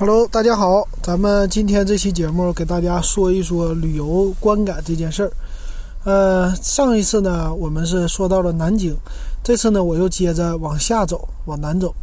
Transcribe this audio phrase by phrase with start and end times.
[0.00, 5.32] Hello，大家好，咱们今天这期节目给大家说一说旅游观感这件事儿。
[6.04, 8.96] 呃，上一次呢，我们是说到了南京，
[9.44, 11.94] 这次呢，我又接着往下走，往南走。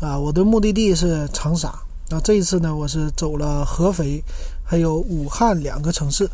[0.00, 1.72] 啊，我的目的地是长沙。
[2.10, 4.20] 那这一次呢，我是走了合肥，
[4.64, 6.28] 还有武汉两个城市。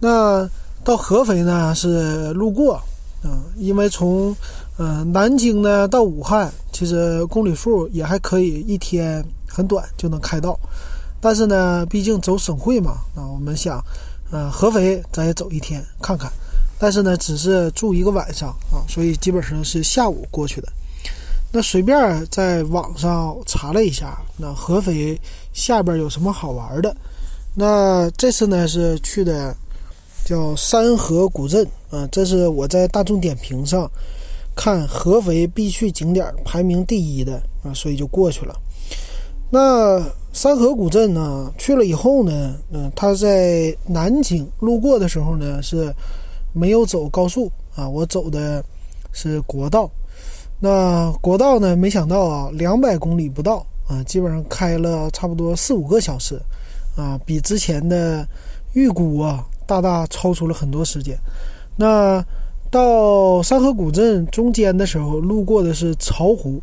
[0.00, 0.48] 那
[0.82, 2.76] 到合肥呢是路过，
[3.22, 4.34] 啊，因为从
[4.78, 10.58] 呃南京呢到武汉，其实公里数也还可以，一天很短就能开到。
[11.20, 13.82] 但是呢，毕竟走省会嘛，啊，我们想，
[14.30, 16.30] 呃，合肥咱也走一天看看。
[16.78, 20.68] 但是呢，只是住一个晚上啊，所以基本上是下午过去的。
[21.50, 25.18] 那随便在网上查了一下，那合肥
[25.54, 26.94] 下边有什么好玩的？
[27.54, 29.56] 那这次呢是去的
[30.22, 33.90] 叫山河古镇啊，这是我在大众点评上
[34.54, 38.54] 看合肥必去景点排名第一的啊，所以就过去了。
[39.48, 45.94] 那山河古镇呢，去了以后呢，嗯，他在南京路过的时候呢是
[46.52, 48.62] 没有走高速啊，我走的
[49.12, 49.88] 是国道。
[50.58, 51.76] 那国道呢？
[51.76, 56.40] 没想到啊，两百公里不到啊，基本上开了差不多四五个小时，
[56.96, 58.26] 啊，比之前的
[58.72, 61.16] 预估啊，大大超出了很多时间。
[61.76, 62.24] 那
[62.70, 66.60] 到山河古镇中间的时候，路过的是巢湖。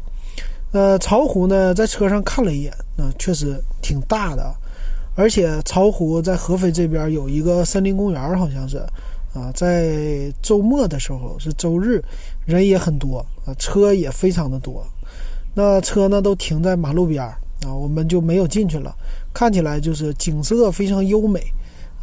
[0.73, 4.53] 呃，巢湖呢，在车上看了一眼，啊，确实挺大的，
[5.15, 8.83] 而且巢湖在合肥这边有一个森林公园，好像是。
[9.33, 11.99] 啊，在周末的时候是周日，
[12.45, 14.85] 人也很多啊，车也非常的多。
[15.55, 17.35] 那车呢都停在马路边儿
[17.65, 18.95] 啊，我们就没有进去了。
[19.33, 21.41] 看起来就是景色非常优美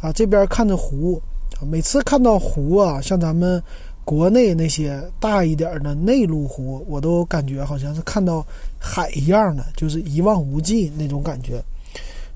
[0.01, 1.21] 啊，这边看着湖，
[1.61, 3.63] 每次看到湖啊，像咱们
[4.11, 8.45] 国内那些大一点的内陆湖，我都感觉好像是看到
[8.77, 11.63] 海一样的，就是一望无际那种感觉。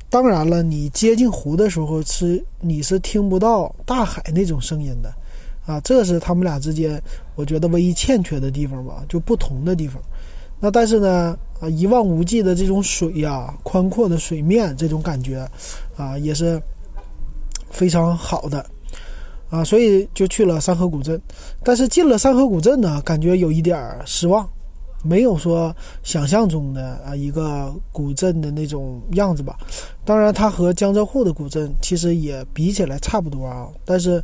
[0.10, 5.14] 当然了，你接近湖的时候是你是听不到大海那种声音的，
[5.66, 6.98] 啊，这是他们俩之间
[7.36, 10.02] 我觉得唯一欠缺的地方吧，就不同的地方。
[10.62, 15.46] 那但是呢，啊，一望无际的这种水呀，宽阔的水面这种感觉，
[15.98, 16.58] 啊，也是
[17.70, 18.66] 非常好的，
[19.56, 21.22] 啊，所以就去了山河古镇。
[21.64, 24.48] 但是进了山河古镇呢，感觉有一点失望。
[25.08, 29.56] 没有说想象中的啊一个古镇的那种样子吧，
[30.04, 34.20] 当然它和江浙沪的古镇其实也比起来差不多啊，但是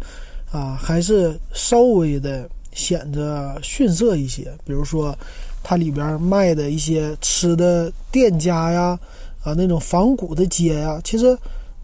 [0.52, 4.52] 啊还是稍微的显着逊色一些。
[4.66, 5.16] 比如说
[5.62, 9.00] 它里边卖的一些吃的店家呀，
[9.44, 11.38] 啊那种仿古的街呀，其实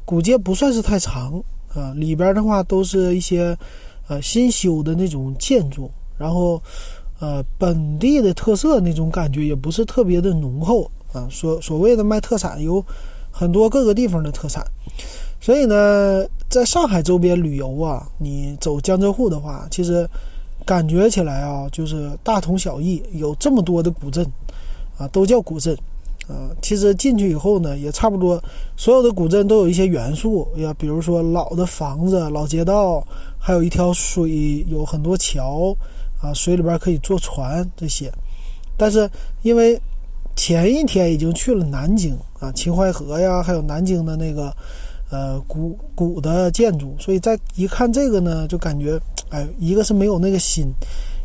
[0.06, 1.40] 古街不算是太长
[1.78, 3.58] 啊，里边的话都是一些
[4.08, 6.62] 呃新修的那种建筑，然后。
[7.20, 11.28] 呃，本地的特色那种感觉也不是特别的浓厚啊。
[11.32, 12.86] 所所谓的卖特产，有
[13.32, 14.64] 很多各个地方的特产。
[15.42, 20.08] 所以呢，在上海周边旅游啊，你走江浙沪的话，其实
[20.64, 23.02] 感觉起来啊，就是大同小异。
[23.14, 24.24] 有这么多的古镇
[25.00, 25.76] 啊，都叫古镇
[26.28, 26.50] 啊。
[26.62, 28.42] 其实进去以后呢，也差不多，
[28.76, 33.06] 所有的古镇都有一些元素呀，比如说老的房子、老街道，
[33.40, 35.76] 还有一条水，有很多桥。
[36.20, 38.12] 啊，水里边可以坐船这些，
[38.76, 39.08] 但是
[39.44, 39.80] 因为
[40.36, 44.52] 前一天已经去了南京啊，秦淮河呀，还有南京的那个
[45.12, 49.00] 呃古古的建筑，所以在一看这个呢，就感觉
[49.30, 50.74] 哎，一个是没有那个心，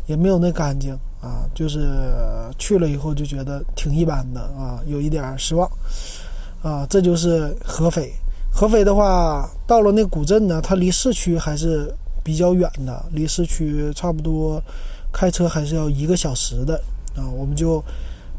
[0.04, 1.88] 也没有那干净啊，就是
[2.58, 5.66] 去了以后就觉得挺一般的啊，有一点失望
[6.62, 6.86] 啊。
[6.90, 8.12] 这就是合肥，
[8.52, 11.90] 合肥的话，到了那古镇呢，它离市区还是。
[12.24, 14.62] 比较远的，离市区差不多
[15.12, 16.80] 开车还是要一个小时的
[17.16, 17.26] 啊。
[17.36, 17.82] 我们就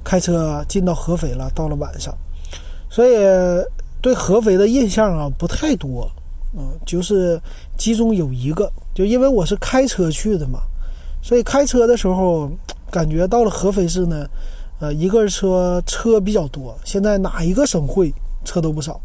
[0.05, 1.51] 开车进到合肥了。
[1.53, 2.17] 到了晚上，
[2.89, 3.11] 所以
[4.01, 6.09] 对合肥的印象啊不太多
[6.55, 7.37] 啊，就是
[7.77, 10.61] 其中有一个，就因为我是开车去的嘛，
[11.23, 12.51] 所以开车的时候
[12.91, 14.27] 感觉到了合肥市呢，
[14.79, 16.77] 呃，一个车车比较多。
[16.83, 18.13] 现在哪一个省会
[18.43, 18.99] 车都不少。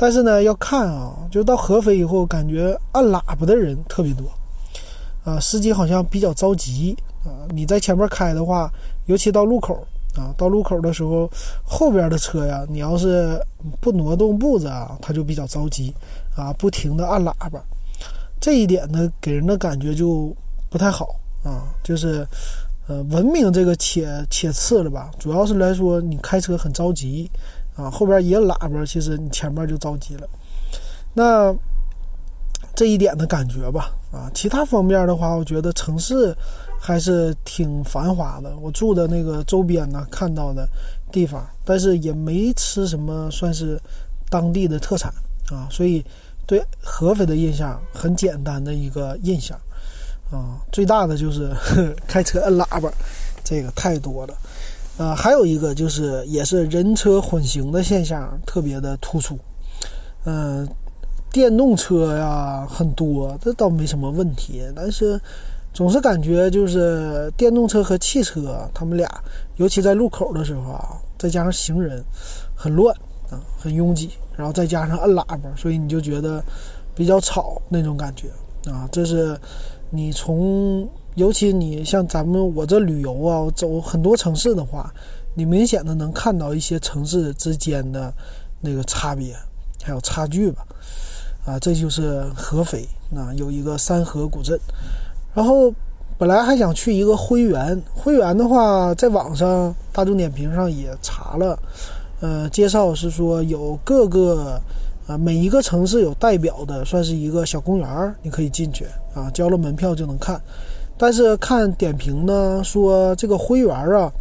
[0.00, 4.24] 但是呢，要看啊，就到合肥以后，感觉按喇叭的人特别多，
[5.24, 7.44] 啊，司机好像比较着急啊。
[7.50, 8.72] 你在前面开的话，
[9.06, 9.84] 尤其到路口
[10.16, 11.28] 啊，到路口的时候，
[11.64, 13.38] 后边的车呀，你要是
[13.80, 15.92] 不挪动步子啊，他就比较着急
[16.36, 17.60] 啊，不停的按喇叭。
[18.40, 20.32] 这一点呢，给人的感觉就
[20.70, 22.26] 不太好啊，就是，
[22.86, 27.30] 呃，文明这个且且次了吧，主要是来说你开车很着急。
[27.76, 30.28] 啊，后边也喇叭，其实你前面就着急了。
[31.14, 31.54] 那
[32.74, 36.36] 这一点的感觉吧，啊，其他方面的话，我觉得城市
[36.76, 38.52] 还是挺繁华的。
[38.60, 40.68] 我住的那个周边呢，看到的
[41.12, 43.80] 地方，但是也没吃什么算是
[44.28, 45.14] 当地的特产
[45.52, 46.04] 啊，所以
[46.48, 49.56] 对合肥的印象很简单的一个印象
[50.30, 50.60] 啊。
[50.72, 51.50] 最大的就是
[52.06, 52.90] 开车摁喇叭，
[53.44, 54.34] 这个太多了
[54.96, 55.14] 啊。
[55.14, 59.38] 还有一个就是也是人车混行的现象特别的突出，
[60.24, 60.68] 嗯，
[61.32, 65.20] 电动车呀很多，这倒没什么问题，但是。
[65.74, 69.08] 总是感觉就是电动车和汽车，他们俩，
[69.56, 72.02] 尤其在路口的时候啊，再加上行人，
[72.56, 72.92] 很乱
[73.30, 76.42] 啊，很拥挤，然后再加上摁喇叭，所以你就觉得
[76.96, 78.28] 比较吵那种感觉
[78.68, 78.88] 啊。
[78.90, 79.38] 这是
[79.90, 84.92] 你从，尤其你像咱们我这旅游啊，走很多城市的话，
[85.34, 88.12] 你明显的能看到一些城市之间的
[88.60, 89.34] 那个差别，
[89.82, 90.66] 还有差距吧。
[91.46, 92.86] 啊，这就是合肥
[93.16, 94.58] 啊，有一个三河古镇。
[95.34, 95.72] 然后，
[96.18, 97.80] 本来还想去一个辉园。
[97.94, 101.58] 辉园的话，在网上大众点评上也查了，
[102.20, 104.60] 呃，介绍是说有各个，
[105.08, 108.84] 啊，每一个城市有代表的，算是一个小公园你可以进去
[109.14, 110.38] 啊，交了门票就能看。
[110.98, 114.12] 但是看点评呢，说这个灰园啊，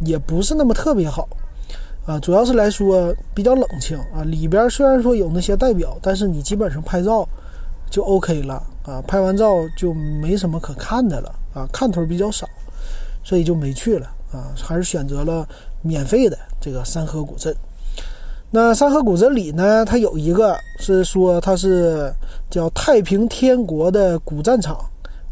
[0.00, 1.26] 也不是那么特别好，
[2.04, 4.22] 啊，主要是来说比较冷清啊。
[4.24, 7.26] 里边虽然说有那些代表，但是你基本上拍照
[7.90, 8.62] 就 OK 了。
[8.84, 12.46] 啊，拍完照就没什么可看的了啊，看头比较少，
[13.24, 15.48] 所以就没去了啊，还是选择了
[15.82, 17.52] 免费的这个三河古镇。
[18.50, 22.12] 那山河古镇里呢，它有一个是说它是
[22.48, 24.78] 叫太平天国的古战场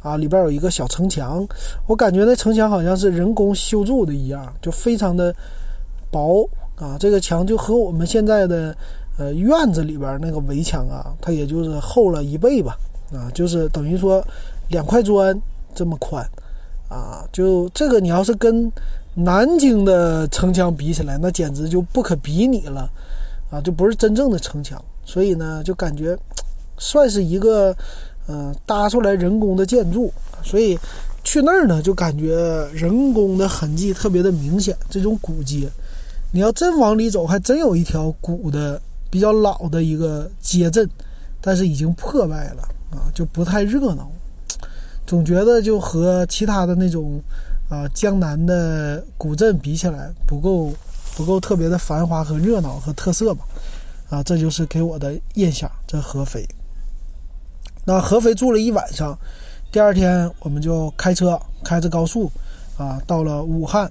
[0.02, 1.46] 啊，里边有一个小城墙，
[1.86, 5.34] 我感觉那城墙好像是人工修筑的一样，就非常的
[6.10, 8.76] 薄啊，这个墙就和我们现在的
[9.16, 12.76] 呃院子里边那个围墙啊，它也就是厚了一倍吧。
[13.12, 14.22] 啊，就是等于说
[14.68, 15.40] 两块砖
[15.72, 16.26] 这么宽，
[16.88, 18.70] 啊，就这个你要是跟
[19.14, 22.90] 南京的城墙比起来，那简直就不可比拟了，
[23.50, 26.18] 啊，就不是真正的城墙，所以呢，就感觉
[26.78, 27.74] 算是一个
[28.26, 30.12] 嗯搭出来人工的建筑，
[30.42, 30.78] 所以
[31.22, 32.36] 去那儿呢，就感觉
[32.72, 34.76] 人工的痕迹特别的明显。
[34.90, 35.68] 这种古街，
[36.32, 40.88] 你要真往里走，还真有一条古的比较老的一个街镇，
[41.40, 42.62] 但是已经破败了。
[42.90, 44.08] 啊，就不太热闹，
[45.04, 47.20] 总觉得就和其他的那种
[47.68, 50.72] 啊江南的古镇比起来，不够
[51.16, 53.44] 不够特别的繁华和热闹和特色吧。
[54.10, 55.70] 啊，这就是给我的印象。
[55.86, 56.46] 这合肥，
[57.84, 59.18] 那合肥住了一晚上，
[59.72, 62.30] 第二天我们就开车开着高速
[62.76, 63.90] 啊到了武汉。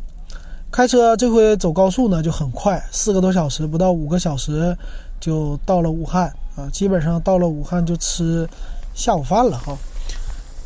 [0.71, 4.75] 开车这回走高速呢就很快，四个多小时，不到五个小时
[5.19, 6.69] 就到了武汉啊。
[6.71, 8.47] 基本上到了武汉就吃。
[8.95, 9.75] 下午饭了哈，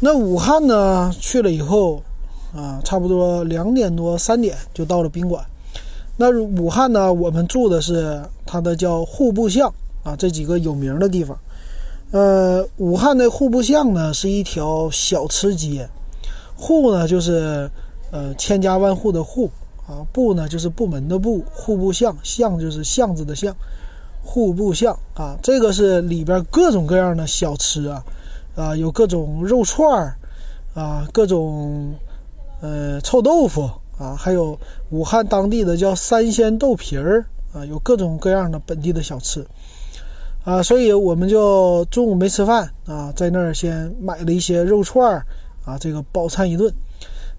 [0.02, 1.10] 那武汉呢？
[1.18, 2.04] 去了以后，
[2.58, 5.46] 啊，差不多两点多三点就到了宾馆。
[6.18, 7.14] 那武汉呢？
[7.14, 9.72] 我们住的是它的叫户部巷
[10.04, 11.38] 啊，这几个有名的地方。
[12.10, 15.88] 呃，武汉的户部巷呢是一条小吃街，
[16.56, 17.70] 户呢就是
[18.10, 19.52] 呃千家万户的户
[19.86, 23.56] 啊，部呢就是部门的部，户部巷巷就是巷子的巷，
[24.24, 28.04] 户部巷啊，这个是里边各种各样的小吃啊。
[28.56, 30.18] 啊，有各种肉串儿，
[30.74, 31.94] 啊，各种
[32.62, 34.60] 呃臭豆腐啊，还有
[34.90, 39.46] 武汉当地的叫三鲜豆皮儿啊，有各种各样的本地的小吃
[40.44, 45.26] 啊，所以我们就中午没吃饭啊，在那儿先买了一些肉串儿
[45.66, 46.74] 啊，这个饱餐一顿。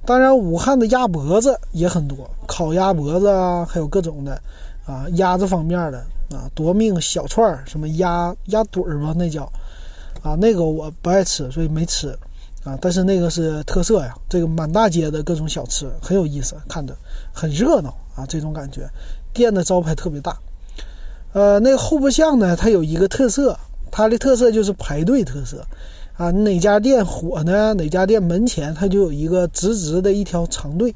[0.05, 4.41] 当然，武汉的鸭脖子也很多，烤鸭脖子啊，还有各种的
[4.87, 5.99] 啊，鸭子方面的
[6.31, 9.51] 啊，夺命小串儿，什么鸭鸭腿儿吧，那叫。
[10.21, 12.19] 啊，那个我不爱吃，所以没吃，
[12.69, 16.95] 啊，但是那个是特色呀，这个满大街的各种小吃很有意思，看着
[17.33, 18.87] 很热闹啊，这种感觉，
[19.33, 20.39] 店的招牌特别大，
[21.33, 23.59] 呃，那个户部巷呢，它有一个特色，
[23.91, 25.65] 它的特色就是排队特色，
[26.19, 27.73] 啊，哪家店火呢？
[27.73, 30.95] 哪家店门前它就有一个直直的一条长队，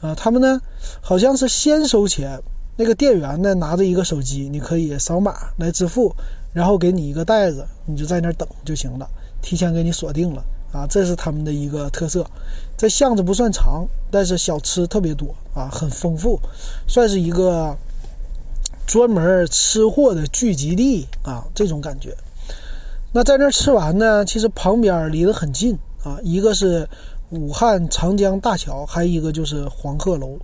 [0.00, 0.58] 啊，他们呢
[1.02, 2.40] 好像是先收钱，
[2.74, 6.10] 那个店员呢拿着一个手机，你可以扫码来支付。
[6.54, 9.08] 然后给你一个袋子，你就在那儿等就行了，
[9.40, 12.26] 提前给你锁定了啊，这是他们的一个特色。
[12.76, 16.40] 这巷子不算长，但是小吃特别多啊，很丰富，
[16.88, 17.76] 算是一个
[18.86, 22.16] 专门吃货的聚集地啊，这种感觉。
[23.12, 26.88] 那在那儿吃完呢，其实旁边离得很近啊，一个是
[27.30, 30.38] 武汉长江大桥，还有一个就是黄鹤楼。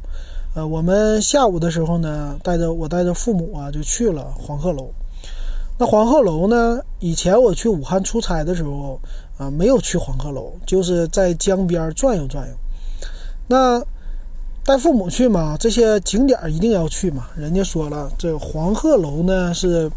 [0.55, 4.91] 呃，我们下午的时候呢，带着我带着父母啊，就去了黄鹤楼。
[5.81, 6.81] 那黄鹤楼呢？
[6.99, 9.01] 以前我去武汉出差的时候
[9.39, 12.55] 啊，没有去黄鹤楼，就是在江边转悠转悠。
[13.47, 13.83] 那
[14.65, 17.29] 带父母去嘛，这些景点一定要去嘛。
[17.37, 19.91] 人家说了，这黄鹤楼呢是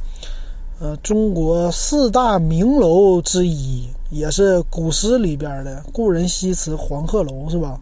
[0.79, 7.79] 呃，中国四大名楼之一，也是古诗里边的“故人西辞黄鹤楼”，是吧？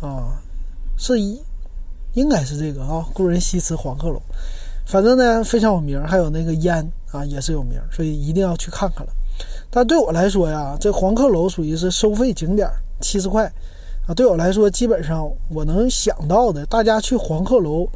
[0.00, 0.36] 啊，
[0.98, 1.40] 是一，
[2.14, 4.20] 应该是这个啊，“故人西辞黄鹤楼”。
[4.84, 6.02] 反正呢，非常有名。
[6.02, 9.12] 还有那个烟啊，也是有名，所以一定要去看看了。
[9.70, 12.68] 但对我来说呀，这黄鹤楼属于是收费景点，
[13.00, 13.50] 七十块
[14.06, 14.14] 啊。
[14.14, 17.88] 对我来说，基本上我能想到的，大家去黄鹤楼。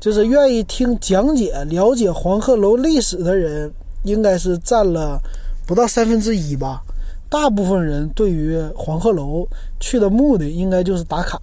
[0.00, 3.68] 就是愿意听讲解、了解黄鹤楼历史的人，
[4.04, 5.20] 应该是占了
[5.66, 6.80] 不到三分之一吧。
[7.28, 9.44] 大部分人对于黄鹤楼
[9.80, 11.36] 去的目的，应该就是打卡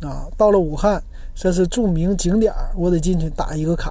[0.00, 0.26] 啊。
[0.36, 1.00] 到了武汉，
[1.36, 3.88] 这是著名景点，我得进去打一个卡。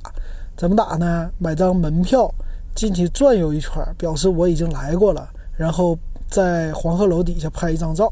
[0.57, 1.31] 怎么打呢？
[1.37, 2.29] 买张门票
[2.75, 5.95] 进去转悠一圈，表示我已经来过了，然后
[6.29, 8.11] 在黄鹤楼底下拍一张照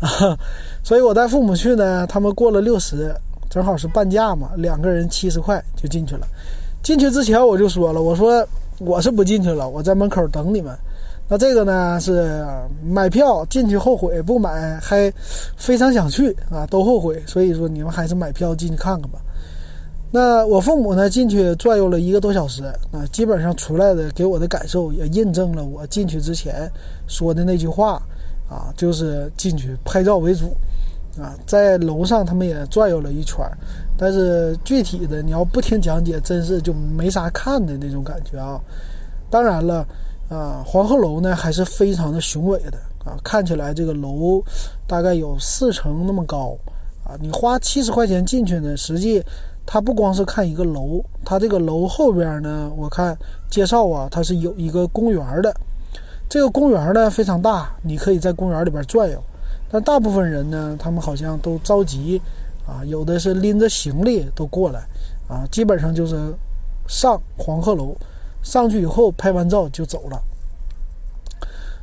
[0.00, 0.38] 啊。
[0.82, 3.12] 所以我带父母去呢，他们过了六十。
[3.50, 6.26] 正好是半价嘛，两个人七十块就进去了。
[6.82, 8.46] 进去之前我就说了，我说
[8.78, 10.76] 我是不进去了，我在门口等你们。
[11.30, 12.44] 那这个呢是
[12.84, 15.10] 买票进去后悔，不买还
[15.56, 17.22] 非常想去啊，都后悔。
[17.26, 19.18] 所以说你们还是买票进去看看吧。
[20.10, 26.70] 那我父母呢进去转悠了一个多小时啊，基本上出来的给我的感受也印证了我进去之前
[27.06, 28.02] 说的那句话
[28.48, 30.56] 啊，就是进去拍照为主。
[31.20, 33.44] 啊，在楼上他们也转悠了一圈，
[33.96, 38.60] 但是具体的你要不听讲解，真是就没啥看的那种感觉啊。
[39.28, 39.84] 当然了，
[40.28, 44.40] 啊，黄鹤楼呢还是非常的雄伟的啊，看起来这个楼
[44.86, 46.56] 大概有四层那么高
[47.02, 47.18] 啊。
[47.20, 49.20] 你花七十块钱进去呢，实际
[49.70, 53.14] 它不光是看一个楼，它这个楼后边呢，我看
[53.50, 55.54] 介绍啊，它是有一个公园的。
[56.26, 59.22] 这个公园呢非常大，你可以在公园里边转悠。
[59.70, 62.18] 但大部分人呢，他们好像都着急，
[62.66, 64.80] 啊，有的是拎着行李都过来，
[65.28, 66.16] 啊，基本上就是
[66.86, 67.94] 上黄鹤楼，
[68.42, 70.18] 上去以后拍完照就走了。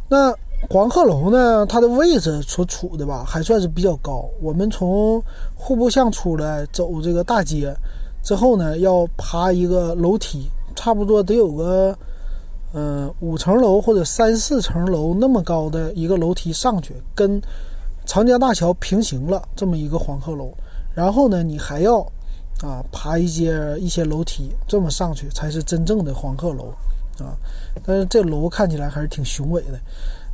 [0.10, 0.34] 那
[0.70, 4.30] 黄鹤楼呢，它的位置所处的吧，还算是比较高。
[4.42, 5.22] 我们从
[5.56, 7.76] 户部巷出来走这个大街
[8.24, 11.98] 之后呢，要爬一个楼梯，差不多得有个。
[12.78, 17.42] 嗯，五层楼或者三四层楼那么高的一个楼梯上去，跟
[18.06, 20.52] 长江大桥平行了这么一个黄鹤楼。
[20.94, 22.00] 然后呢，你还要
[22.62, 26.66] 啊爬一些一些楼梯，这么上去才是真正的黄鹤楼
[27.18, 27.32] 啊。
[27.82, 29.80] 但是这楼看起来还是挺雄伟的。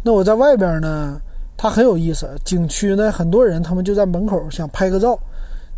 [0.04, 1.20] 那我在外边呢，
[1.56, 2.28] 它很有意思。
[2.44, 5.18] 景区呢，很多人他们就在门口想拍个照，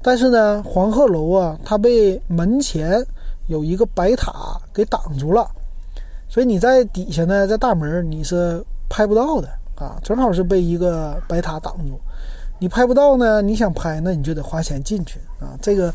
[0.02, 3.06] 但是呢，黄鹤楼啊，它被门前
[3.48, 4.34] 有一个白塔
[4.74, 5.46] 给挡住了。
[6.30, 12.00] 所以你在底下呢，在大门你是拍不到的啊，正好是被一个白塔挡住，
[12.60, 13.42] 你拍不到呢。
[13.42, 15.58] 你想拍，那你就得花钱进去啊。
[15.62, 15.94] 这个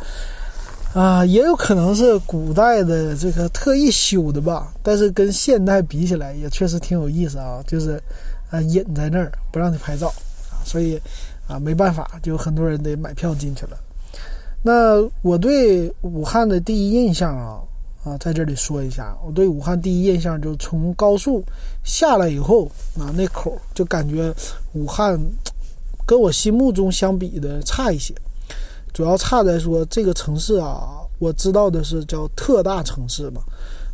[0.99, 4.75] 啊，也有可能是古代的这个特意修的吧。
[4.83, 7.62] 但是跟现代比起来，也确实挺有意思啊。
[7.69, 8.02] 就是
[8.50, 10.09] 啊，隐在那儿不让你拍照
[10.50, 11.00] 啊，所以
[11.47, 13.78] 啊，没办法，就很多人得买票进去了。
[14.61, 17.61] 那我对武汉的第一印象啊。
[18.05, 21.45] 啊，在这里说一下，我对武汉第一印象就是从高速
[21.85, 22.64] 下来以后
[22.99, 24.35] 啊，那口就感觉
[24.73, 25.21] 武汉
[26.07, 28.14] 跟我心目中相比的差一些，
[28.99, 30.88] 主要差在说这个城市啊，
[31.21, 33.40] 我知道的是叫特大城市嘛，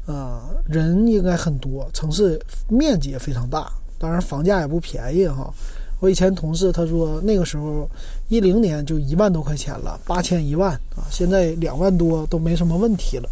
[0.06, 5.52] 啊，人应该很多，城市面积也非常大，当然房价也不便宜哈。
[6.00, 7.86] 我以前同事他说那个时候
[8.30, 13.28] 一零年就一万多块钱了，八千一万啊，现在两万多都没什么问题了。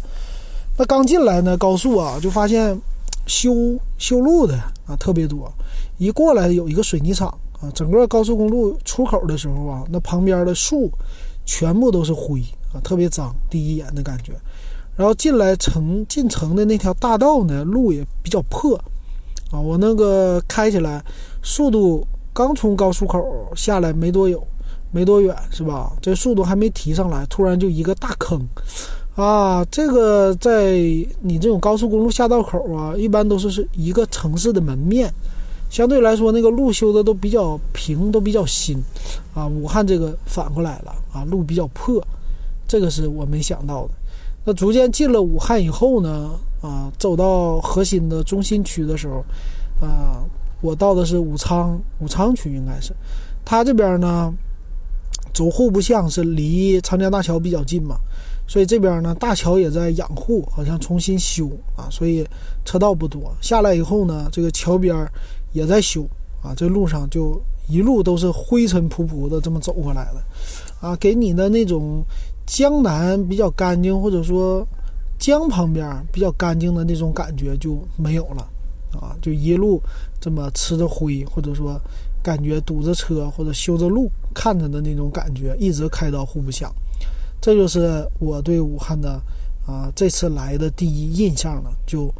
[0.77, 2.79] 那刚进来呢，高速啊，就发现
[3.25, 3.51] 修
[3.97, 4.53] 修路的
[4.85, 5.51] 啊特别多。
[5.97, 10.91] 一过来有一个水泥厂啊，整个高速公路出口的时候啊，那旁边的树
[11.45, 12.41] 全部都是灰
[12.73, 14.33] 啊，特别脏，第一眼的感觉。
[14.95, 18.77] 然后进来城进城的那条大道呢，路也比较破
[19.49, 19.59] 啊。
[19.59, 21.03] 我那个开起来
[21.41, 24.45] 速度刚从高速口下来没多有，
[24.91, 25.91] 没多远是吧？
[26.01, 28.39] 这速度还没提上来，突然就一个大坑。
[29.15, 30.73] 啊，这个在
[31.21, 35.13] 你这种高速公路下道口啊，一般都是是一个城市的门面，
[35.73, 38.77] 相对来说那个路修的都比较平，都比较新。
[39.33, 41.99] 啊，武汉这个反过来了啊，路比较破，
[42.67, 43.89] 这个是我没想到的。
[44.45, 46.29] 那逐渐进了武汉以后呢，
[46.61, 49.25] 啊，走到核心的中心区的时候，
[49.83, 50.21] 啊，
[50.61, 52.93] 我到的是武昌，武昌区应该是，
[53.43, 54.31] 它这边呢，
[55.33, 57.95] 走户部巷是离长江大桥比较近嘛。
[58.45, 62.23] 所以这边呢，大桥也在养护，好像重新修啊，所以
[62.63, 63.33] 车道不多。
[63.41, 64.95] 下来以后呢，这个桥边
[65.53, 66.05] 也在修
[66.43, 72.03] 啊，这路上就一路都是灰尘扑扑的这么走过来的，啊，给你的那种
[72.45, 74.67] 江南比较干净，或者说
[75.17, 78.45] 江旁边比较干净的那种感觉就没有了
[78.99, 79.81] 啊，就一路
[80.19, 81.79] 这么吃着灰，或者说
[82.21, 86.69] 感觉堵着车或者修着路看着的那种感觉，一直开到户部巷。
[87.39, 89.21] 这就是我对武汉的
[89.65, 92.13] 啊这次来的第一印象了，就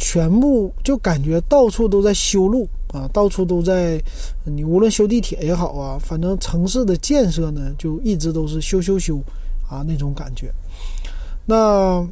[0.00, 4.02] 全部就感觉到处都在修路啊，到处都在
[4.44, 9.20] 你无论修地铁也好啊，反正城市的建设呢就一直都是修修修
[9.68, 10.50] 啊那种感觉。
[11.44, 12.02] 那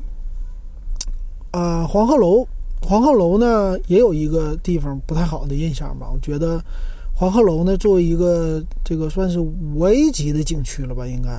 [1.50, 2.46] 啊黄鹤楼，
[2.82, 6.62] 黄鹤楼呢也有一个地方不太好的印象吧，我觉得
[7.14, 11.30] 黄鹤楼呢作为一个这个算是五 A 级的景区了吧，应该。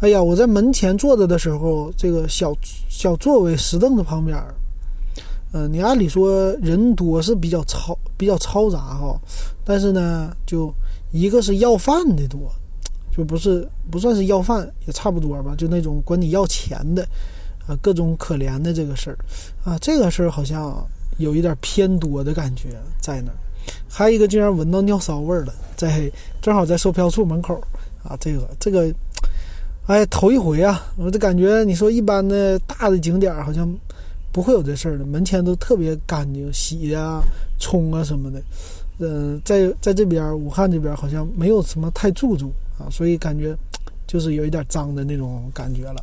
[0.00, 2.52] 哎呀，我在门前坐着的时候，这个小
[2.88, 4.36] 小座位石凳子旁边，
[5.52, 9.20] 嗯，你按理说人多是比较嘈比较嘈杂哈，
[9.64, 10.72] 但是呢，就
[11.10, 12.52] 一个是要饭的多，
[13.16, 17.02] 就不是不算是要饭也差不多吧，就那种管你要钱的，
[17.66, 19.18] 啊，各种可怜的这个事儿，
[19.64, 20.86] 啊，这个事儿好像
[21.18, 23.36] 有一点偏多的感觉在那儿，
[23.88, 27.54] 还有一个竟然闻到尿骚味儿了，在正好在售票处门口，
[28.04, 28.92] 啊，这个 这个。
[29.86, 33.68] 哎，头一回啊，我就感觉你说一般的大的景点好像
[34.32, 37.22] 不会有这事儿的，门前都特别干净，洗呀、
[37.58, 38.42] 冲啊什么的。
[38.98, 43.56] 嗯，在在这边武汉这边好像没有什么太注重啊，所以感觉
[44.06, 46.02] 就是有一点脏的那种感觉了。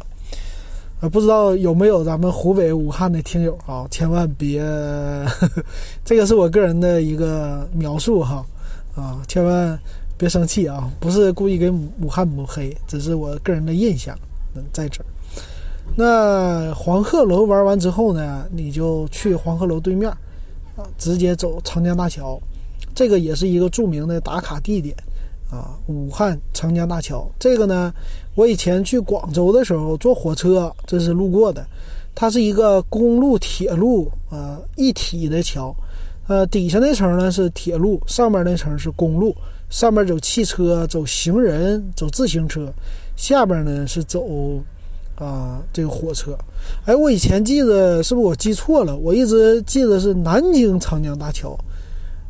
[1.00, 3.88] 啊，不知道有没有咱们湖北武汉的听友啊？
[3.92, 4.62] 千万别，
[6.04, 8.46] 这个是我个人的一个描述哈，
[8.96, 9.80] 啊，千万。
[10.20, 14.18] 别生气啊，不是故意给武汉抹黑，只是我个人的印象。
[14.56, 15.06] 嗯，在这儿。
[15.96, 20.10] 那黄鹤楼玩完之后呢，你就去黄鹤楼对面，
[20.76, 22.40] 啊，直接走长江大桥，
[22.94, 24.96] 这个也是一个著名的打卡地点，
[25.50, 27.28] 啊，武汉长江大桥。
[27.40, 27.92] 这个呢，
[28.36, 31.66] 我以前去广州的时候坐火车，这是路过的，
[32.14, 35.76] 它是一个公路铁路啊一体的桥，
[36.28, 39.36] 呃，底下那层呢是铁路，上面那层是公路。
[39.70, 42.72] 上面走汽车，走行人，走自行车，
[43.18, 44.24] 下边呢是走
[45.18, 46.38] 啊这个火车。
[46.86, 48.96] 哎，我以前记得是不是我记错了？
[48.96, 51.58] 我一直记得是南京长江大桥，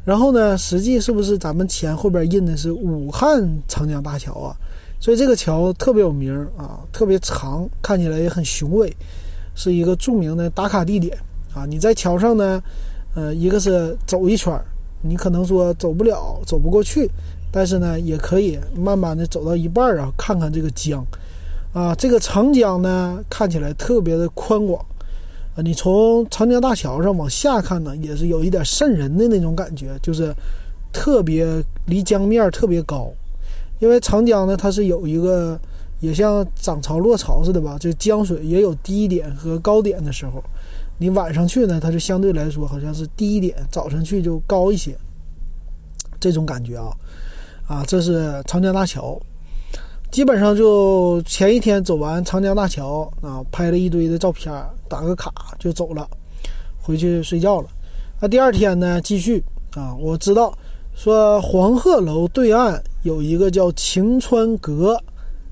[0.03, 4.55] 然后呢，实际是不是咱们前后边印的是武汉长江大桥啊？
[4.99, 8.91] 所以这个桥特别有名啊，特别长，看起来也很雄伟，
[9.53, 11.15] 是一个著名的打卡地点
[11.53, 11.65] 啊。
[11.65, 12.61] 你在桥上呢，
[13.13, 14.59] 呃，一个是走一圈
[15.03, 17.07] 你可能说走不了，走不过去，
[17.51, 21.05] 但是呢，也可以慢慢的走到一半啊，看看这个江，
[21.73, 24.83] 啊，这个长江呢，看起来特别的宽广，
[25.55, 30.33] 啊，你从长江大桥上往下看呢，也是有一点渗人的那种感觉，就是
[30.91, 31.45] 特别
[31.85, 33.11] 离江面特别高，
[33.79, 35.59] 因为长江呢，它是有一个
[35.99, 40.43] 也像涨潮落潮似的吧，这江水也有低点和高点的时候。
[40.99, 44.97] 你晚上去呢，它就相对来说好像是低一点，早晨去就高一些，
[46.19, 46.89] 这种感觉啊，
[47.67, 49.15] 啊，这是长江大桥，
[50.09, 54.51] 基本上就前一天走完长江大桥啊，拍了一堆的照片，
[54.87, 56.07] 打个卡就走了，
[56.81, 57.69] 回去睡觉了。
[58.19, 59.43] 那第二天呢，继续
[59.75, 60.51] 啊，我知道
[60.95, 64.99] 说黄鹤楼对岸有一个叫晴川阁，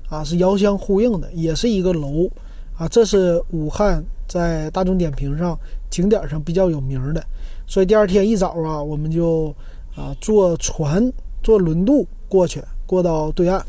[0.08, 2.28] 啊，是遥相呼应的，也是一个楼
[2.76, 4.04] 啊，这是武汉。
[4.28, 5.56] 在大众点评上
[5.88, 7.24] 景点上比较有名的，
[7.64, 9.54] 所以第二天一早啊，我们就
[9.94, 11.12] 啊坐船
[11.44, 13.64] 坐轮渡过去，过到对岸。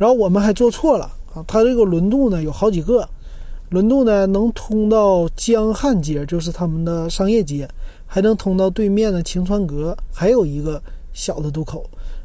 [0.00, 3.06] 然后我们还坐错了啊，它这个轮渡呢有好几个，
[3.68, 7.68] 轮渡呢能通到江汉街，就是他们的商业街，
[8.06, 10.82] 还能通到对面的晴川阁，还有一个
[11.12, 11.84] 小的渡口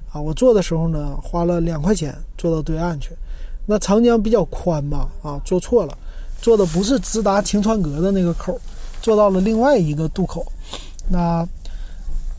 [0.09, 0.21] 啊。
[0.21, 3.09] 我坐的时候呢，花了两块钱坐到对岸去。
[3.65, 5.97] 那长江比较宽嘛，啊，坐错了。
[6.41, 8.57] 坐的不是直达晴川阁的那个口，
[9.01, 10.45] 坐到了另外一个渡口。
[11.09, 11.45] 那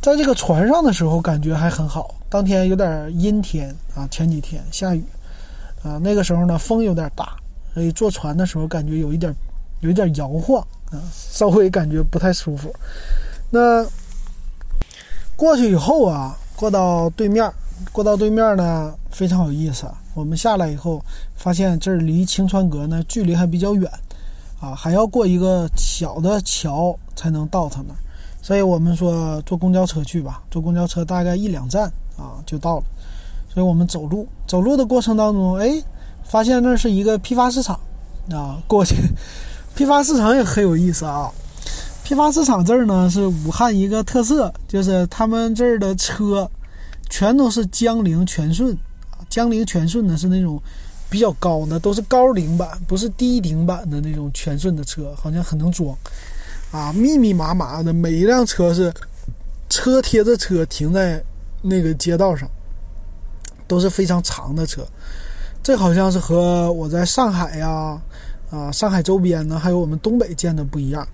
[0.01, 2.14] 在这个船上的时候，感觉还很好。
[2.31, 5.05] 当天有点阴天啊，前几天下雨
[5.87, 7.37] 啊，那个时候呢风有点大，
[7.72, 9.33] 所以坐船的时候感觉有一点
[9.81, 12.75] 有一点摇晃啊，稍微感觉不太舒服。
[13.51, 13.87] 那
[15.37, 17.49] 过去以后啊，过到对面，
[17.92, 19.87] 过到对面呢非常有意思。
[20.14, 21.01] 我们下来以后，
[21.37, 23.88] 发现这儿离晴川阁呢距离还比较远，
[24.59, 27.96] 啊，还要过一个小的桥才能到它那儿，
[28.42, 31.85] 所以我们说坐公交车去吧，坐公交车大概一两站
[32.16, 32.85] 啊就到了，
[33.57, 35.83] 所以我们走路，走路的过程当中，哎，
[36.25, 37.81] 发现那是一个批发市场，
[38.31, 38.97] 啊，过去，
[39.75, 41.33] 批发市场也很有意思啊，
[42.05, 46.47] 批发市场这儿呢是武汉一个特色，就是他们这儿的车
[47.09, 48.77] 全都是江铃全顺。
[49.31, 50.61] 江铃全顺呢是那种
[51.09, 55.97] 比较高的，都是高顶版，不是低顶版的那种全顺的车，好像很能装
[56.73, 58.92] 啊，密密麻麻的，每一辆车是
[59.71, 61.25] 车贴着车停在
[61.62, 62.47] 那个街道上，
[63.66, 64.87] 都是非常长的车。
[65.62, 68.00] 这好像是和我在上海呀，
[68.50, 71.07] 啊，上海周边呢，还有我们东北见的不一样。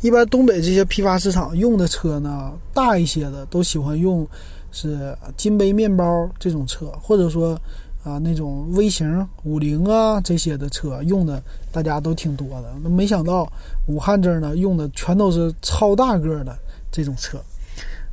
[0.00, 4.26] 一般东北这些批发市场用的车呢，大一些的都喜欢用
[4.72, 7.54] 是金杯面包这种车，或者说
[8.02, 12.72] 啊那种微型五菱啊这些的车用的大家都挺多的。
[12.82, 13.46] 那没想到
[13.86, 16.58] 武汉这儿呢用的全都是超大个的
[16.90, 17.38] 这种车，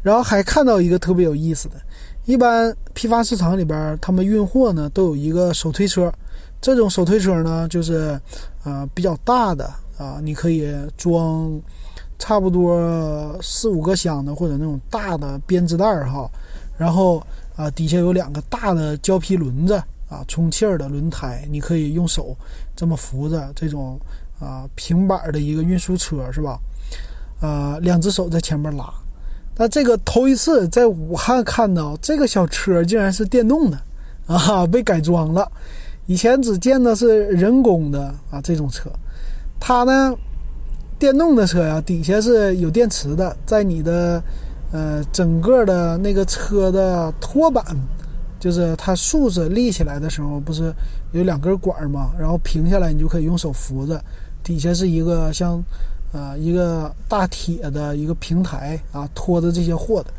[0.03, 1.75] 然后还看到一个特别有意思的。
[2.27, 6.11] 一般批发市场里边，他们运货呢都有一个手推车，
[6.59, 8.19] 这种手推车呢就是，
[8.65, 9.63] 呃比较大的
[9.97, 11.57] 啊，你可以装
[12.19, 16.29] 差不多四五个箱的或者那种大的编织袋儿哈，
[16.77, 22.35] 然后啊底下有两个大的胶皮轮子啊，充气儿的轮胎，你可以用手
[22.75, 23.97] 这么扶着这种
[24.37, 26.59] 啊平板的一个运输车是吧？
[27.39, 28.93] 啊，两只手在前面拉。
[29.60, 33.80] 那这个头一次在武汉看到这个小车，竟然是电动的，
[34.28, 35.52] 啊，被改装了。
[36.06, 38.88] 以前只见的是人工的啊，这种车，
[39.60, 40.13] 它呢，
[41.00, 44.22] 电动的车呀，底下是有电池的，在你的
[44.72, 47.65] 呃整个的那个车的托板，
[48.39, 50.72] 就是它竖着立起来的时候，不是
[51.13, 52.12] 有两根管吗？
[52.20, 54.00] 然后平下来，你就可以用手扶着，
[54.43, 55.60] 底下是一个像。
[56.17, 60.12] 啊，一个大铁的一个平台啊，拖着这些货的，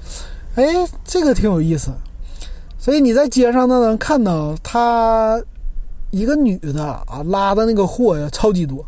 [0.54, 0.64] 哎，
[1.04, 1.90] 这个挺有意思。
[2.78, 5.42] 所以你在街上呢能看到他
[6.10, 8.86] 一个女的啊拉的那个货呀超级多，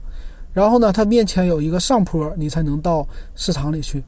[0.52, 4.02] 然后呢，他面前有一个上坡，你才能到市场里去。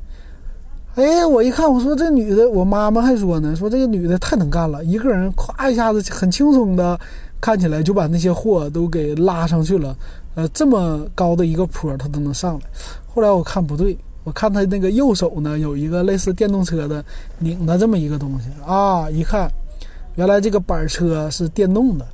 [0.95, 6.99] 哎，我一看，我说这女的，我妈妈还说呢，说这个女的太能干了，一个人咵一下子很轻松的，
[7.41, 9.97] 看起来就把那些货都给拉上去了。
[10.35, 12.61] 呃，这么高的一个坡，他都能上来。
[13.07, 17.05] 后来我看不对，我看他那个右手呢，有一个类似电动车的
[17.39, 19.11] 拧的这么一个东西啊。
[19.11, 19.51] 一看，
[20.17, 22.07] 原来这个板车是电动的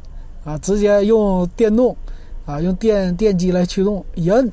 [0.45, 1.97] 啊，直接用电动
[2.45, 4.51] 啊，用电电机来驱动，一摁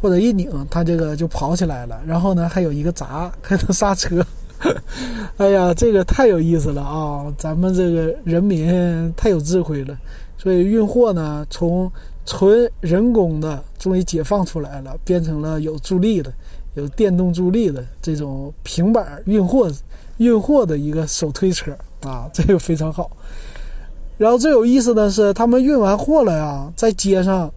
[0.00, 2.00] 或者一拧，它这个就跑起来了。
[2.06, 4.24] 然后呢，还有一个闸，还能刹车。
[5.38, 7.32] 哎呀，这个太有意思了啊！
[7.38, 9.96] 咱们这个人民太有智慧了。
[10.36, 11.90] 所以运货呢，从
[12.28, 16.30] 纯人工的终于解放出来了，变成了有助力的、
[16.74, 19.72] 有电动助力的这种平板运货、
[20.18, 23.10] 运货的一个手推车啊，这个非常好。
[24.18, 27.50] 然后最有意思的是，他们运完货了呀，在街上，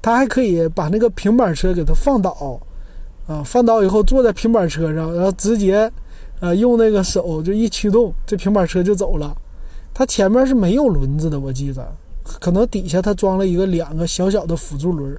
[0.00, 2.60] 他还可以把那个平板车给它放倒
[3.26, 5.90] 啊，放倒以后坐在平板车上，然后直接
[6.38, 9.36] 呃用那个手就一驱动，这平板车就走了。
[9.92, 11.84] 它前面是没有轮子的，我记着。
[12.40, 15.16] 可能底下它装了一个两个小小的辅助轮，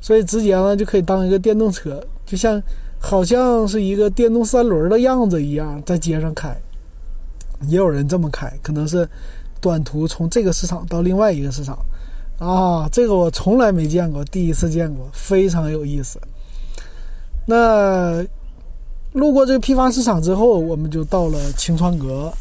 [0.00, 2.62] 所以直接呢就可以当一个电动车，就像
[2.98, 6.56] 好像是一个电动三轮的样子一样，在街上开。
[7.68, 9.08] 也有人这么开，可能是
[9.60, 11.78] 短途从这个市场到另外一个市场
[12.38, 16.18] 啊，这个我从来没见过，第一次见过，非常有意思。
[17.46, 18.24] 那
[19.12, 22.32] 路过这个批发市场之后，我们就到了晴川阁。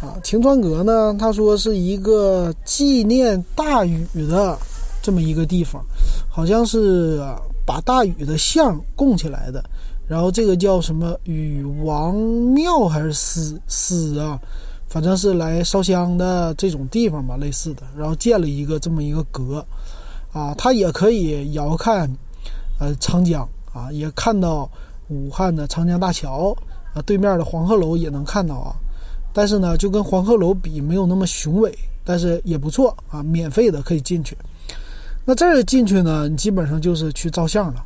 [0.00, 1.14] 啊，晴川阁呢？
[1.18, 4.58] 他说是一个纪念大禹的
[5.02, 5.84] 这么一个地方，
[6.28, 7.20] 好像是
[7.66, 9.62] 把大禹的像供起来的。
[10.08, 14.40] 然后这个叫什么禹王庙还是司司啊？
[14.88, 17.82] 反正是来烧香的这种地方吧，类似的。
[17.94, 19.64] 然后建了一个这么一个阁，
[20.32, 22.10] 啊，它也可以遥看
[22.80, 24.68] 呃长江啊，也看到
[25.08, 26.56] 武汉的长江大桥
[26.94, 28.74] 啊，对面的黄鹤楼也能看到啊。
[29.32, 31.72] 但是呢，就跟黄鹤楼比没有那么雄伟，
[32.04, 34.36] 但是也不错啊，免费的可以进去。
[35.24, 37.84] 那这儿进去呢，你基本上就是去照相了。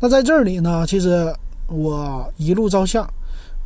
[0.00, 1.30] 那在这里呢，其实
[1.66, 3.06] 我一路照相，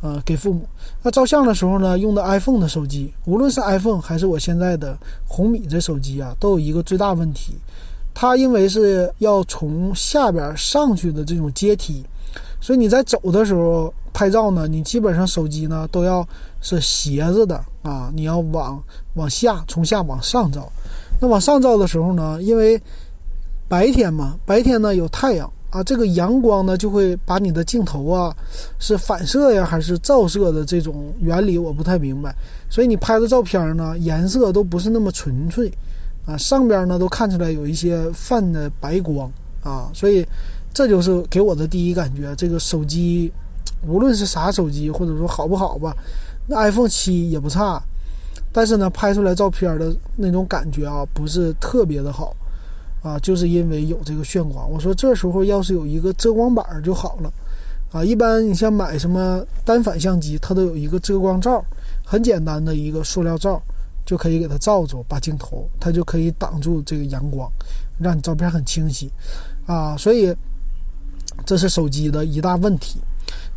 [0.01, 0.67] 呃，给父母。
[1.01, 7.55] 那照相的时候呢，用的 iPhone 的手机，无论是 iPhone 还是我现在的红米这手机啊，都有一个最大问题，
[8.13, 12.03] 它因为是要从下边上去的这种阶梯，
[12.59, 13.93] 所以你在走的时候。
[14.15, 16.23] 拍照呢，你基本上手机呢都要
[16.63, 18.81] 是斜着的啊，你要往
[19.15, 20.67] 往下从下往上照。
[21.19, 22.81] 那往上照的时候呢，因为
[23.67, 28.35] 白天嘛，白天呢有太阳啊，这个阳光呢就会把你的镜头啊
[28.79, 32.33] 是反射呀还是照射的这种原理我不太明白，
[32.69, 35.71] 所以你拍的照片呢颜色都不是那么纯粹
[36.25, 39.29] 啊，上边呢都看出来有一些泛的白光
[39.61, 40.25] 啊，所以
[40.73, 43.29] 这就是给我的第一感觉，这个手机。
[43.85, 45.93] 无论是啥手机，或者说好不好吧，
[46.47, 47.81] 那 iPhone 七也不差。
[48.55, 52.35] 但是呢，拍出来照片的那种感觉啊，不是特别的好
[53.01, 54.69] 啊，就是因为有这个眩光。
[54.69, 57.33] 我说这时候要是有一个遮光板就好了
[57.91, 58.05] 啊。
[58.05, 61.65] 一般你像买什么单反相机，它都有一个遮光罩，
[62.05, 63.59] 很简单的一个塑料罩，
[64.05, 67.51] 就可以给它罩住，把镜头它就可以挡住这个阳光，
[67.97, 69.11] 让你照片很清晰
[69.65, 69.97] 啊。
[69.97, 70.31] 所以
[71.43, 72.99] 这是手机的一大问题。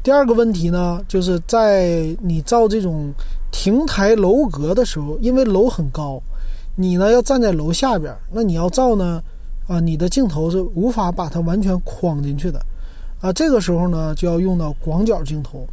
[0.07, 3.12] 第二个问题呢，就是在你照这种
[3.51, 6.23] 亭台楼阁的时候，因为楼很高，
[6.77, 9.21] 你呢要站在楼下边，那你要照呢，
[9.66, 12.64] 啊，你的镜头是无法把它完全框进去的，
[13.21, 15.66] 啊，这个时候呢就要用到广角镜头，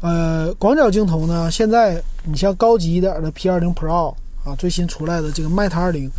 [0.00, 4.14] 呃，广角镜头呢，现在你像高级一点的 P 二零 Pro
[4.46, 6.10] 啊，最新出来的这个 Mate 二零，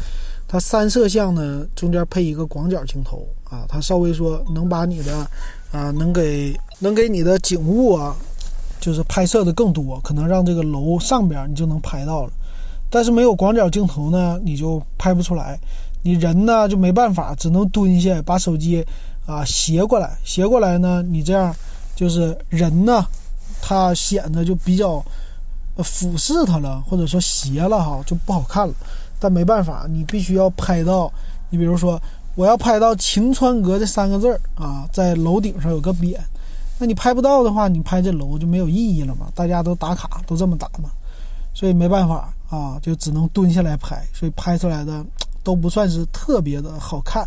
[0.47, 5.27] 它三摄像呢中间配一个广角镜头啊，它稍微说能把你的
[5.73, 6.57] 啊能给。
[6.79, 8.13] 能给你的景物啊，
[8.81, 12.31] 就是拍摄的更多，可能让这个楼上边你就能拍到了。
[12.89, 15.57] 但是没有广角镜头呢，你就拍不出来。
[16.01, 18.85] 你人呢就没办法，只能蹲下，把手机
[19.25, 21.55] 啊斜过来，斜过来呢，你这样
[21.95, 23.05] 就是人呢，
[23.61, 25.01] 它显得就比较
[25.77, 28.73] 俯视它了，或者说斜了哈，就不好看了。
[29.21, 31.09] 但没办法，你必须要拍到。
[31.49, 32.01] 你比如说，
[32.35, 36.17] 我要拍到“晴川阁”这三个字儿啊，在楼顶上有个匾。
[36.79, 39.27] 那你拍不到的话，你拍这楼就没有意义了嘛？
[39.35, 40.89] 大家都打卡，都这么打嘛，
[41.53, 45.05] 所以没办法啊，就只能蹲下来拍，所以拍出来的
[45.43, 47.23] 都不算是特别的好看。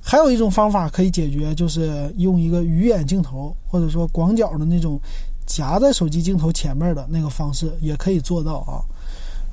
[0.00, 4.98] 还有一种方法可以解决，就是用一个鱼眼镜头，或者说广角的那种
[5.46, 8.80] 夹在手机镜头前面的那个方式，也可以做到啊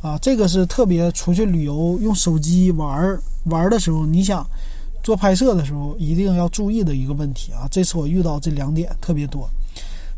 [0.02, 4.46] 啊，这个是特别出去旅游用手机玩玩的时候，你想。
[5.02, 7.66] 做拍摄的时候一定要注意的一个问题啊！
[7.72, 9.50] 这次我遇到这两点特别多，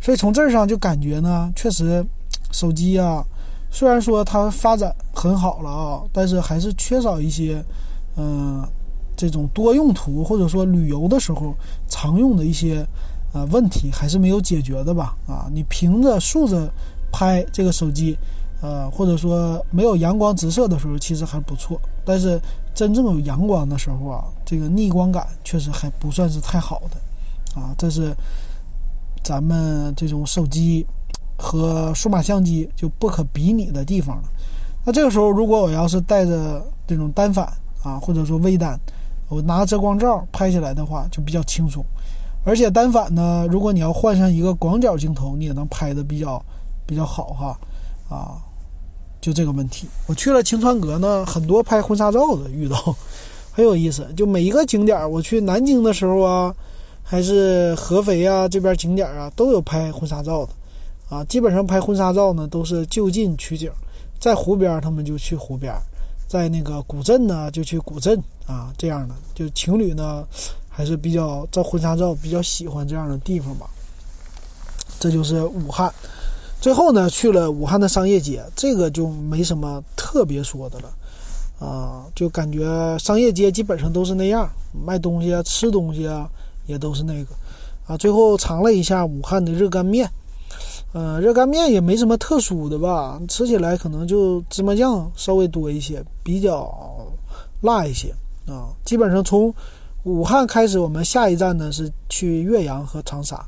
[0.01, 2.03] 所以从这儿上就感觉呢，确实
[2.51, 3.23] 手机啊，
[3.69, 7.63] 虽然说它发展很好了啊，但是还是缺少一些
[8.17, 8.67] 嗯
[9.15, 11.53] 这种多用途或者说旅游的时候
[11.87, 12.83] 常用的一些
[13.33, 15.15] 呃问题，还是没有解决的吧？
[15.27, 16.67] 啊，你平着竖着
[17.11, 18.17] 拍这个手机，
[18.61, 22.39] 呃，或者说没有阳光直射的时候，其实还不错，但是。
[22.73, 28.15] 真正有阳光的时候啊，这个逆光感确实还不算是太好的，啊，这是
[29.21, 30.87] 咱们这种手机
[31.37, 34.23] 和数码相机就不可比拟的地方了。
[34.85, 37.45] 那这个时候，如果我要是带着这种单反
[37.83, 38.79] 啊，或者说微单，
[39.27, 41.83] 我拿遮光罩拍起来的话，就比较轻松。
[42.45, 46.41] 而且单反呢，如果你要换上一个广角镜头，你也能拍的比较
[46.85, 47.59] 比较好哈，
[48.07, 48.41] 啊。
[49.21, 52.95] 就这个问题，我去了晴川阁呢，很多拍婚纱照的遇到，
[53.53, 54.11] 很有意思。
[54.17, 56.51] 就每一个景点，我去南京的时候啊，
[57.03, 63.71] 还是合肥啊这边景点啊，都有拍婚纱照的，啊，基本上拍婚纱照呢都是就近取景，
[64.19, 65.71] 在湖边他们就去湖边，
[66.27, 70.25] 在那个古镇呢就去古镇啊，这样的就情侣呢
[70.67, 73.69] 还是比较照婚纱照比较喜欢这样的地方吧。
[74.99, 75.93] 这就是武汉。
[76.61, 84.47] 最后呢，去了武汉的商业街，这个就没什么特别说的了，啊，就感觉商业街基本上都是那样，
[84.85, 86.29] 卖东西啊、吃东西啊，
[86.67, 87.33] 也都是那个，
[87.87, 90.07] 啊，最后尝了一下武汉的热干面，
[90.93, 96.71] 呃，热干面也没什么特殊的吧，吃起来可能就芝麻酱稍微多一些，比较
[97.61, 98.13] 辣一些，
[98.45, 99.51] 啊，基本上从
[100.03, 103.43] 武汉开始，我们下一站呢是去岳阳和长沙，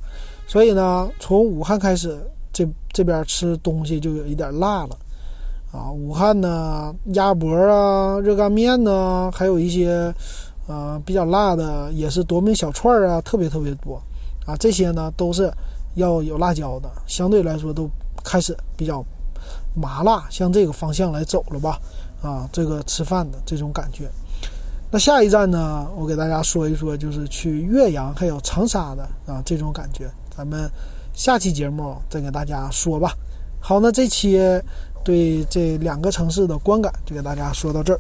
[0.48, 2.20] 所以呢，从武汉开始。
[2.54, 4.96] 这这边吃东西就有一点辣了，
[5.72, 10.14] 啊，武汉呢鸭脖啊、热干面呢，还有一些，
[10.68, 14.00] 呃，比较辣的，也是夺命小串儿啊，特别特别多，
[14.46, 15.52] 啊，这些呢都是
[15.96, 17.90] 要有辣椒的，相对来说都
[18.24, 19.04] 开始比较
[19.74, 21.80] 麻辣，向这个方向来走了吧，
[22.22, 24.08] 啊，这个吃饭的这种感觉。
[24.92, 30.70] 那下一站呢，我给大家说一说，就是去岳阳还有长沙的啊这种感觉，咱们。
[31.14, 33.14] 下期节目再给大家说吧。
[33.60, 34.38] 好，那这期
[35.04, 38.00] 对这两个城市的观感就给大家说到这儿。